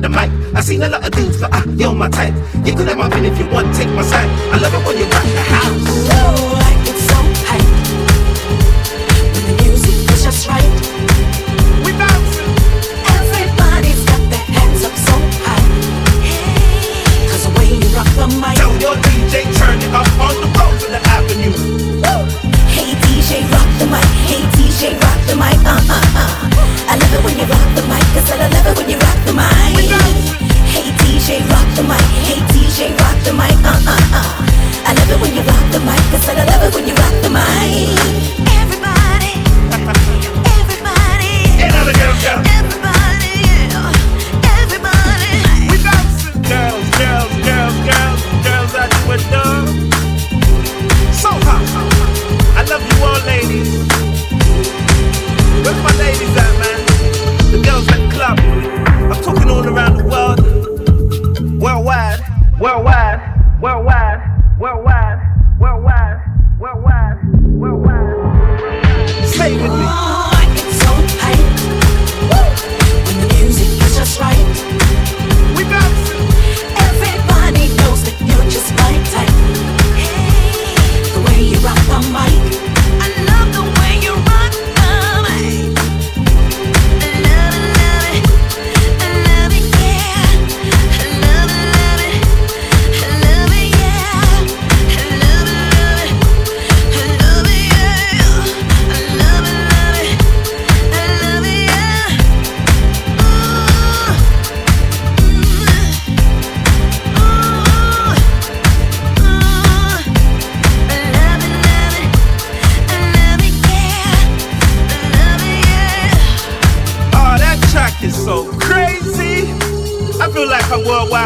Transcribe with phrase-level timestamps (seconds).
[0.00, 0.30] the mic.
[0.54, 2.34] I seen a lot of things, but I, you're my type.
[2.64, 4.28] You can have my pin if you want, take my side.
[4.52, 5.95] I love it when you rock the house.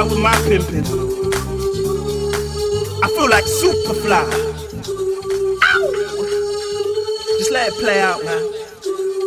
[0.08, 0.84] with my pimpin'.
[3.02, 4.24] I feel like super fly.
[5.64, 5.92] Ow!
[7.38, 8.42] Just let it play out, man.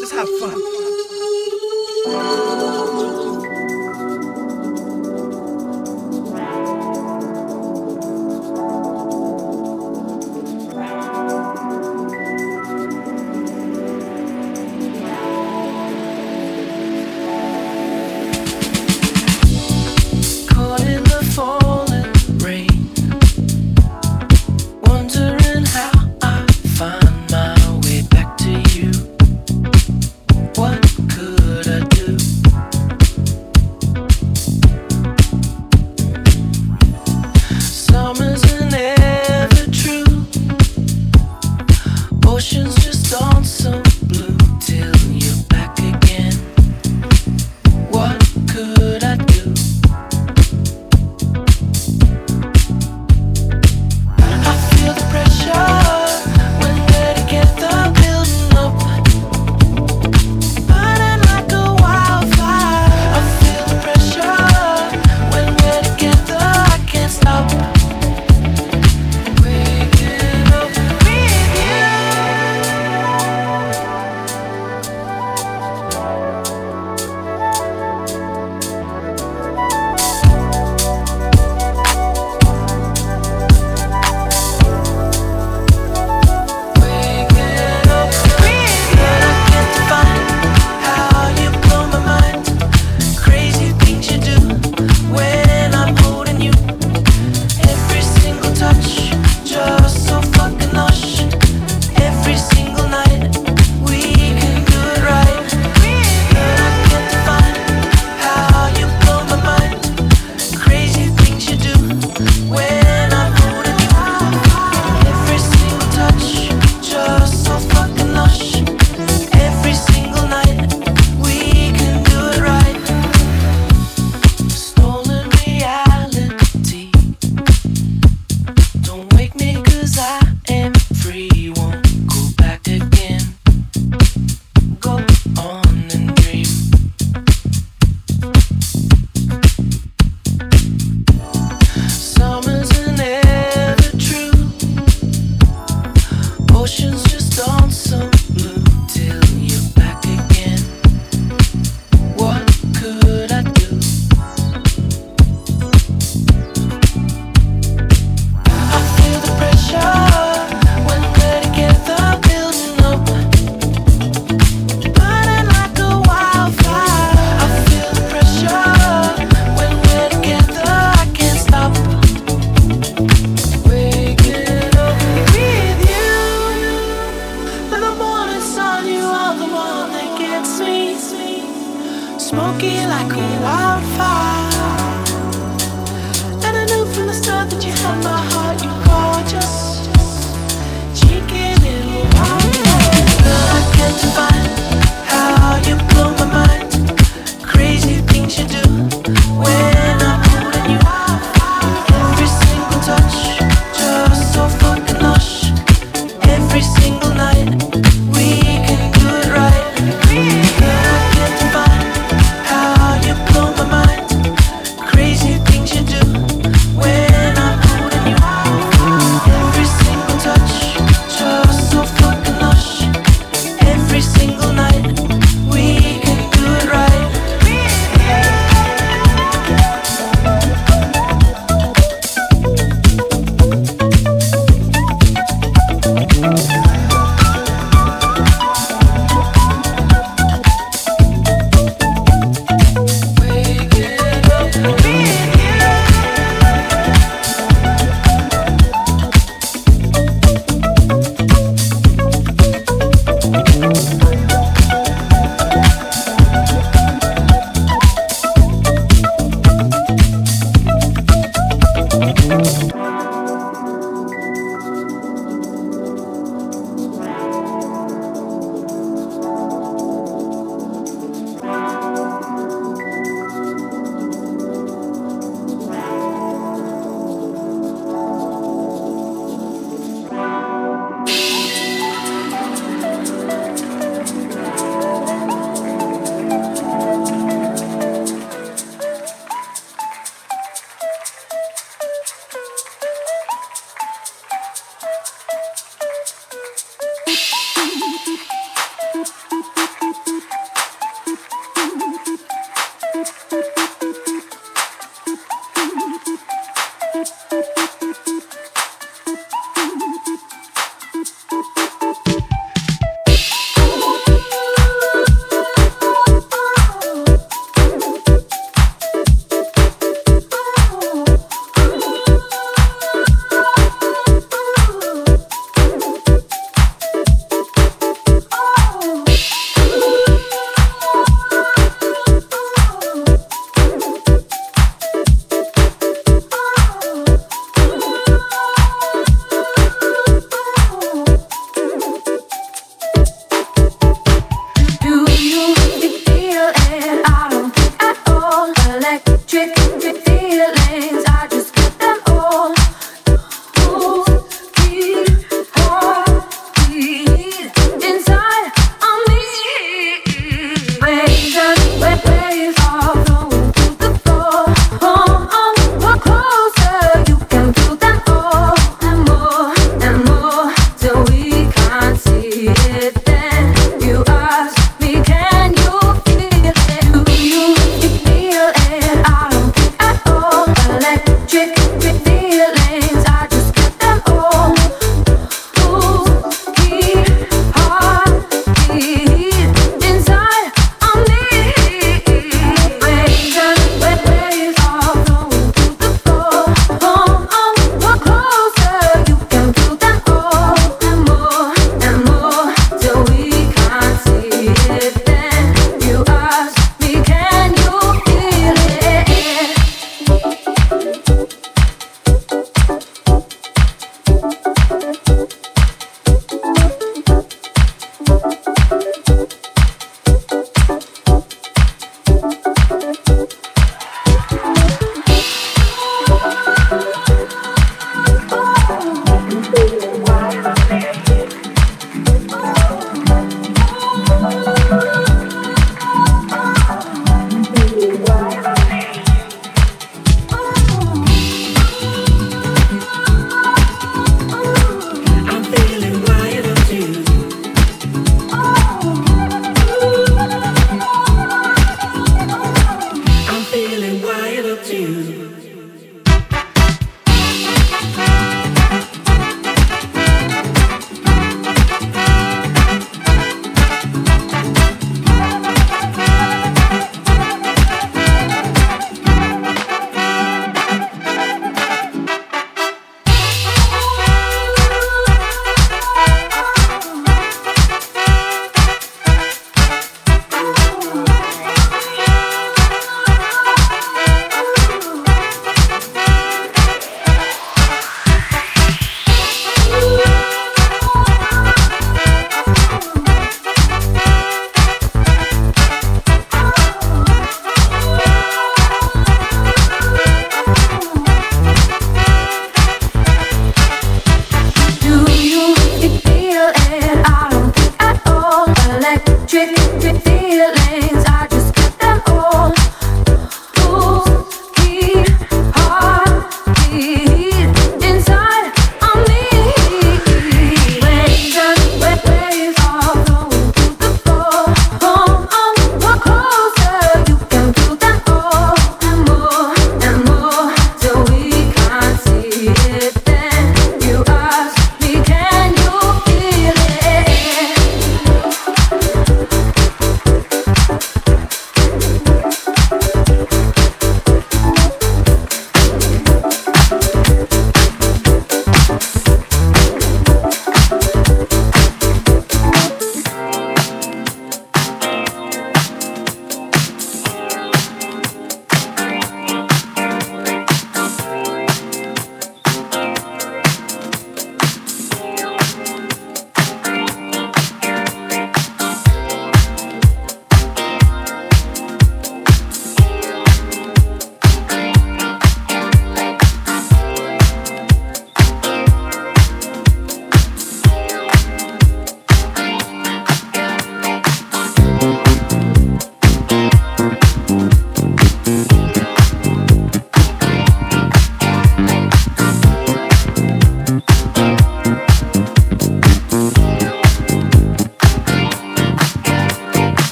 [0.00, 0.77] Just have fun.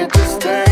[0.00, 0.69] way to stay.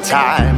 [0.00, 0.57] time.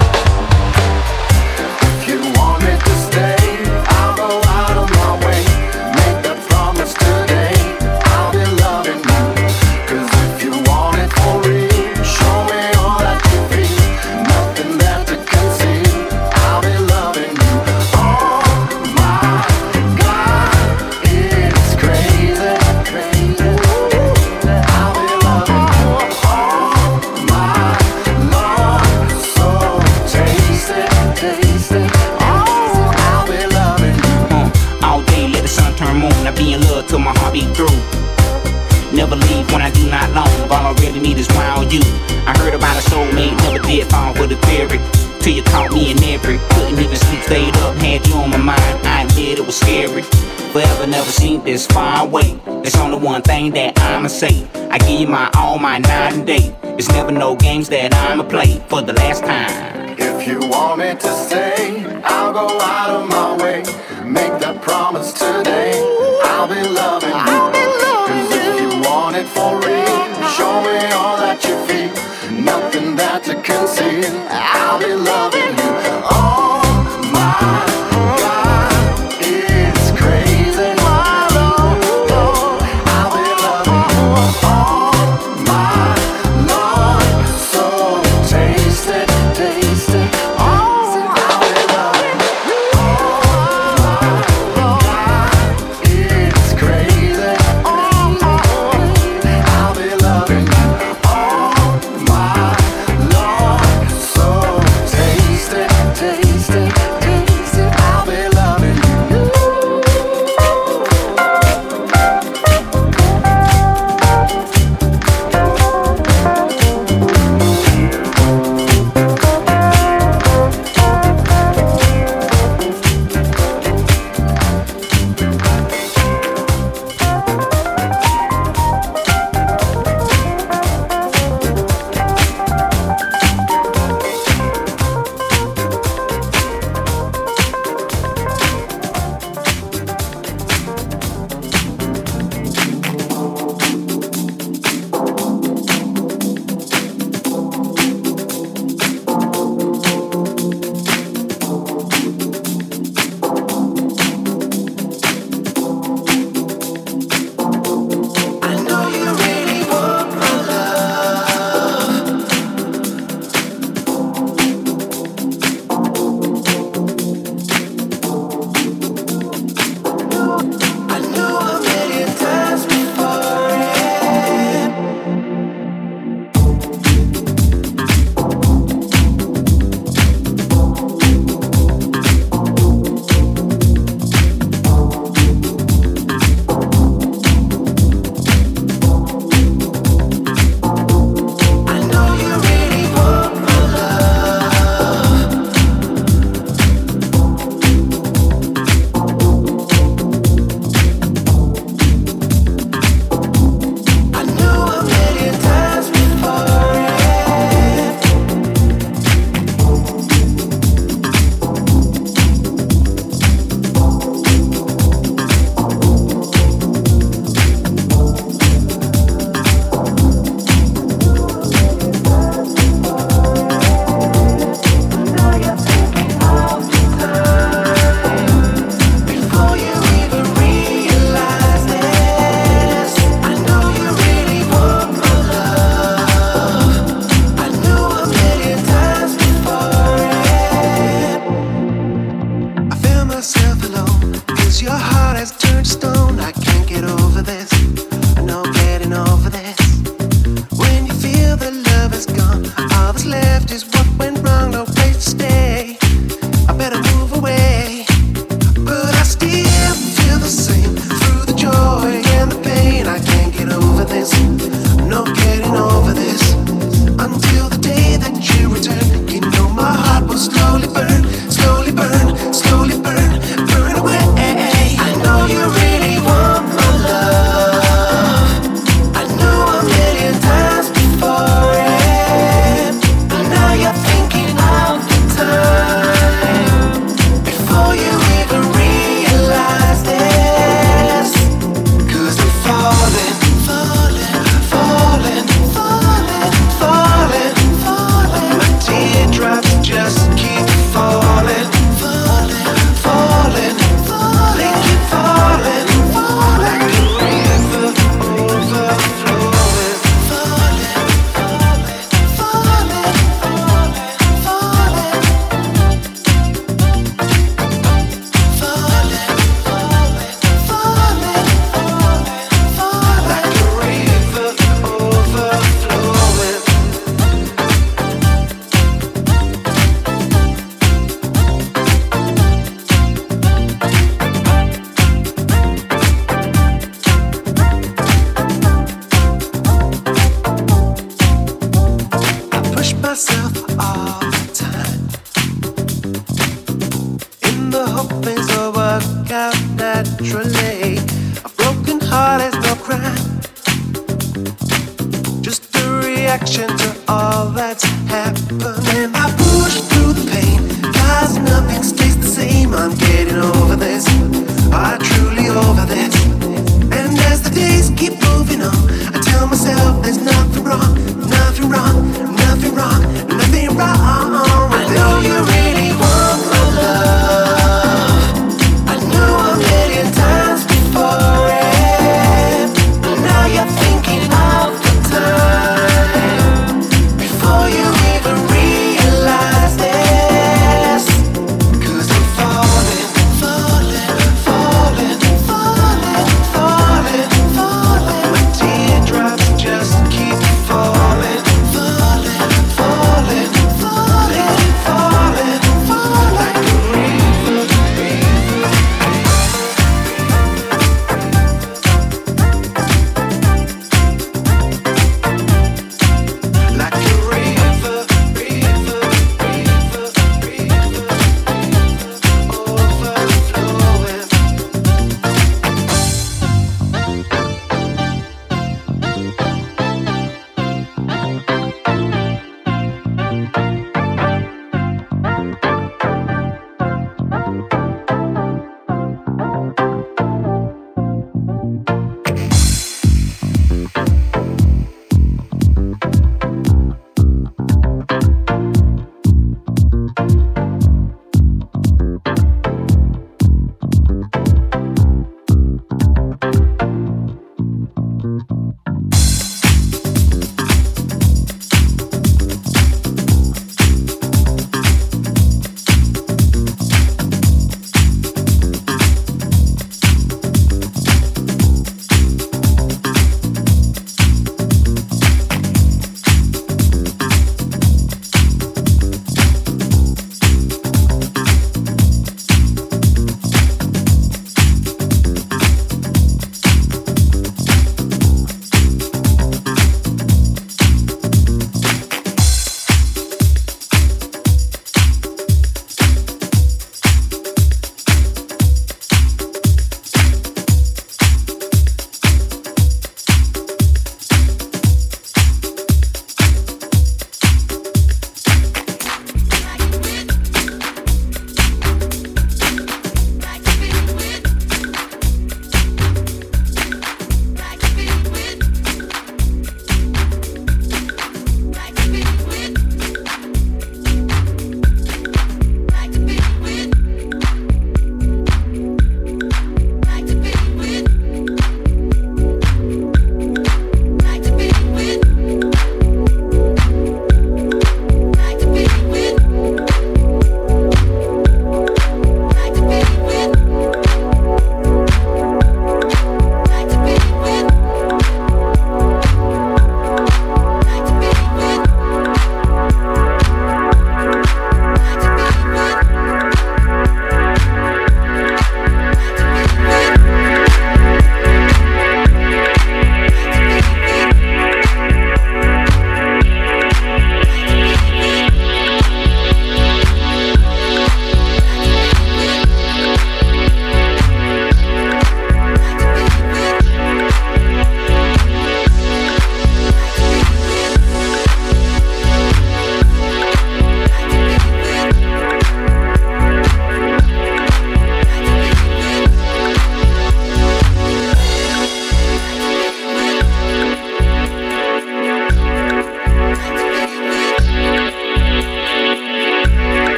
[39.51, 40.29] when I do not long.
[40.51, 41.81] All I really need is wild you.
[42.27, 44.79] I heard about a soulmate, never did fall for the theory.
[45.21, 46.37] Till you caught me in every.
[46.53, 48.87] Couldn't even sleep, stayed up, had you on my mind.
[48.87, 50.03] I admit it was scary.
[50.51, 52.39] Forever never seen this far away.
[52.61, 54.45] There's only one thing that I'ma say.
[54.69, 56.53] I give you my all, my night and day.
[56.77, 59.97] It's never no games that I'ma play for the last time.
[59.97, 63.57] If you want me to stay, I'll go out of my way.
[64.03, 65.13] Make that promise